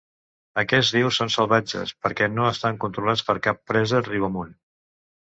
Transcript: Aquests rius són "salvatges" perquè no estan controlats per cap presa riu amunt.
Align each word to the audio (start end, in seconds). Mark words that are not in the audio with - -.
Aquests 0.59 0.93
rius 0.93 1.17
són 1.19 1.29
"salvatges" 1.33 1.91
perquè 2.05 2.29
no 2.37 2.47
estan 2.51 2.79
controlats 2.85 3.23
per 3.27 3.35
cap 3.49 3.61
presa 3.73 4.01
riu 4.07 4.27
amunt. 4.29 4.57